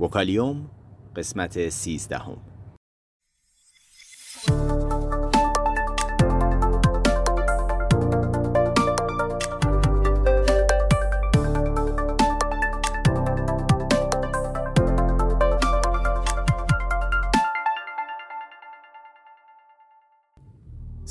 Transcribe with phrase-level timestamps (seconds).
[0.00, 0.70] وکالیوم
[1.16, 2.36] قسمت سیزدهم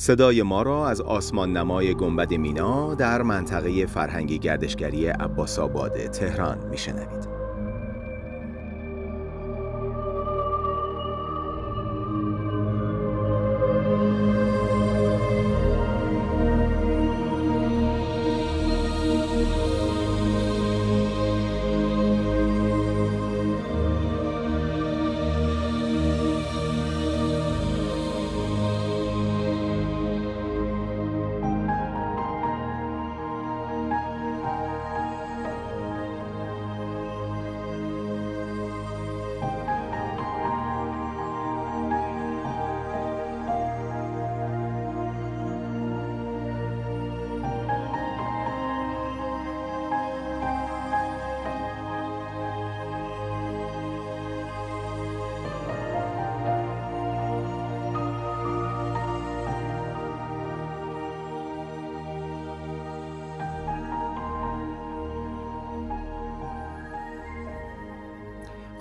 [0.01, 6.69] صدای ما را از آسمان نمای گنبد مینا در منطقه فرهنگی گردشگری عباس آباد تهران
[6.69, 7.30] میشنوید.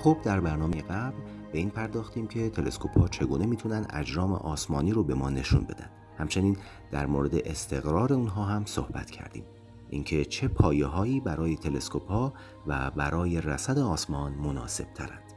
[0.02, 1.16] خب در برنامه قبل
[1.52, 5.90] به این پرداختیم که تلسکوپ ها چگونه می‌تونن اجرام آسمانی رو به ما نشون بدن.
[6.18, 6.56] همچنین
[6.90, 9.44] در مورد استقرار اونها هم صحبت کردیم.
[9.88, 12.32] اینکه چه پایه هایی برای تلسکوپ ها
[12.66, 15.32] و برای رصد آسمان مناسب ترند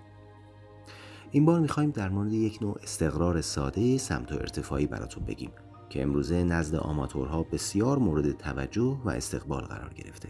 [1.31, 5.52] این بار می‌خوایم در مورد یک نوع استقرار ساده سمت و ارتفاعی براتون بگیم
[5.89, 10.30] که امروزه نزد آماتورها بسیار مورد توجه و استقبال قرار گرفته.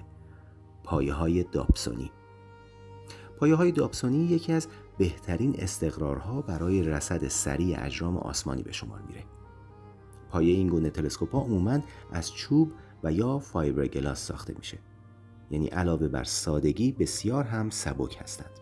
[0.83, 2.11] پایه های داپسونی
[3.43, 9.23] پایه های دابسونی یکی از بهترین استقرارها برای رصد سریع اجرام آسمانی به شمار میره.
[10.29, 11.79] پایه این گونه تلسکوپ ها عموما
[12.11, 12.71] از چوب
[13.03, 14.77] و یا فایبر گلاس ساخته میشه.
[15.51, 18.59] یعنی علاوه بر سادگی بسیار هم سبک هستند.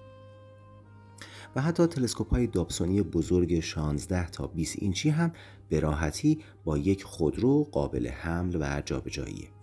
[1.55, 5.31] و حتی تلسکوپ های دابسونی بزرگ 16 تا 20 اینچی هم
[5.69, 9.60] به راحتی با یک خودرو قابل حمل و جابجاییه.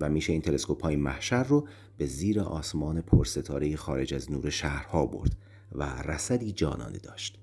[0.00, 5.06] و میشه این تلسکوپ های محشر رو به زیر آسمان پرستاره خارج از نور شهرها
[5.06, 5.36] برد
[5.72, 7.38] و رصدی جانانه داشت.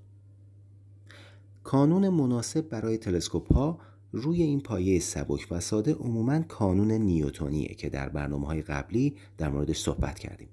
[1.64, 3.78] کانون مناسب برای تلسکوپ ها
[4.12, 9.48] روی این پایه سبک و ساده عموما کانون نیوتونیه که در برنامه های قبلی در
[9.48, 10.48] موردش صحبت کردیم.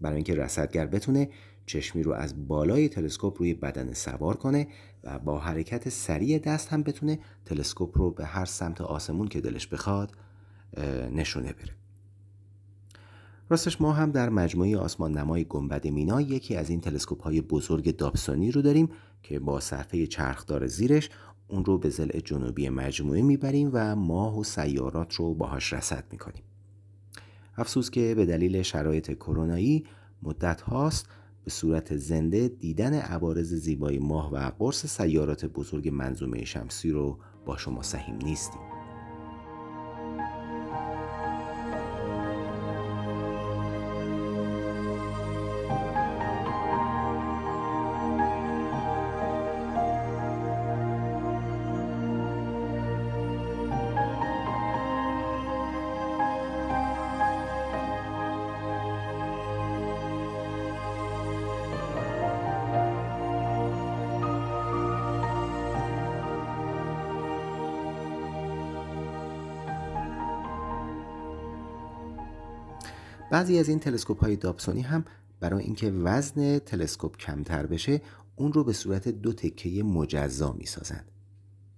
[0.00, 1.28] برای اینکه رصدگر بتونه
[1.66, 4.68] چشمی رو از بالای تلسکوپ روی بدن سوار کنه
[5.04, 9.66] و با حرکت سریع دست هم بتونه تلسکوپ رو به هر سمت آسمون که دلش
[9.66, 10.12] بخواد
[11.12, 11.74] نشونه بره.
[13.48, 17.96] راستش ما هم در مجموعه آسمان نمای گنبد مینا یکی از این تلسکوپ های بزرگ
[17.96, 18.88] دابسونی رو داریم
[19.22, 21.10] که با صفحه چرخدار زیرش
[21.48, 26.42] اون رو به زل جنوبی مجموعه می‌بریم و ماه و سیارات رو باهاش رصد می‌کنیم.
[27.56, 29.84] افسوس که به دلیل شرایط کرونایی
[30.22, 31.08] مدت هاست
[31.44, 37.56] به صورت زنده دیدن عوارض زیبای ماه و قرص سیارات بزرگ منظومه شمسی رو با
[37.56, 38.75] شما سهیم نیستیم.
[73.30, 75.04] بعضی از این تلسکوپ های دابسونی هم
[75.40, 78.02] برای اینکه وزن تلسکوپ کمتر بشه
[78.36, 81.10] اون رو به صورت دو تکه مجزا می سازند.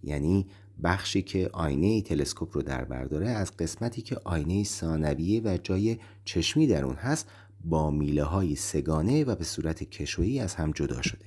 [0.02, 0.46] یعنی
[0.82, 6.66] بخشی که آینه تلسکوپ رو در برداره از قسمتی که آینه ثانویه و جای چشمی
[6.66, 7.28] در اون هست
[7.64, 11.26] با میله های سگانه و به صورت کشویی از هم جدا شده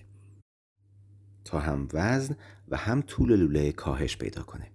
[1.44, 2.36] تا هم وزن
[2.70, 4.72] و هم طول لوله کاهش پیدا کنه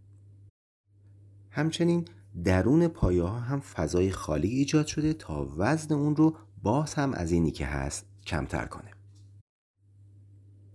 [1.50, 2.04] همچنین
[2.44, 7.32] درون پایه ها هم فضای خالی ایجاد شده تا وزن اون رو باز هم از
[7.32, 8.90] اینی که هست کمتر کنه.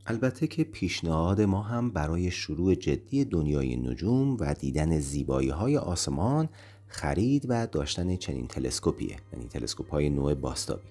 [0.06, 6.50] البته که پیشنهاد ما هم برای شروع جدی دنیای نجوم و دیدن زیبایی های آسمان
[6.88, 10.88] خرید و داشتن چنین تلسکوپیه یعنی تلسکوپ های نوع باستابی.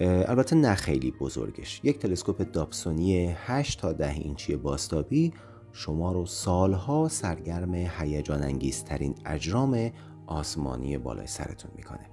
[0.00, 1.80] البته نه خیلی بزرگش.
[1.84, 5.32] یک تلسکوپ دابسونی 8 تا 10 اینچی باستابی
[5.72, 9.90] شما رو سالها سرگرم هیجان انگیزترین اجرام
[10.26, 12.10] آسمانی بالای سرتون می‌کنه.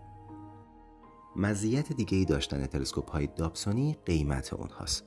[1.36, 5.04] مزیت دیگه ای داشتن تلسکوپ های دابسونی قیمت اونهاست.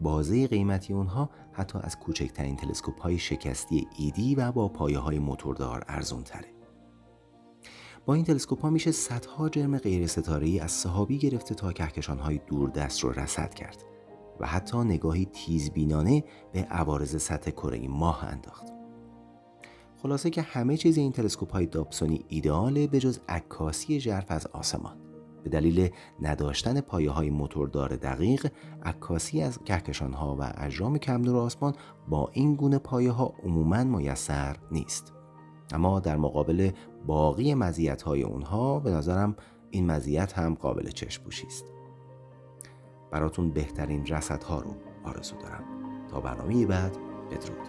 [0.00, 5.84] بازه قیمتی اونها حتی از کوچکترین تلسکوپ های شکستی ایدی و با پایه های موتوردار
[5.88, 6.48] ارزون تره.
[8.06, 12.40] با این تلسکوپ ها میشه صدها جرم غیر ستاره از صحابی گرفته تا کهکشان های
[12.46, 13.84] دوردست رو رصد کرد.
[14.40, 18.66] و حتی نگاهی تیزبینانه به عوارض سطح کره ماه انداخت.
[20.02, 24.96] خلاصه که همه چیز این تلسکوپ های دابسونی ایدئاله به جز عکاسی ژرف از آسمان.
[25.44, 25.90] به دلیل
[26.22, 28.52] نداشتن پایه های موتوردار دقیق
[28.82, 31.74] عکاسی از کهکشان ها و اجرام کمنور آسمان
[32.08, 35.12] با این گونه پایه ها عموما میسر نیست
[35.72, 36.70] اما در مقابل
[37.06, 39.36] باقی مزیت های اونها به نظرم
[39.70, 41.64] این مزیت هم قابل چشم است
[43.10, 44.06] براتون بهترین
[44.48, 44.74] ها رو
[45.04, 45.64] آرزو دارم.
[46.10, 46.96] تا برنامه بعد
[47.30, 47.68] بدرود.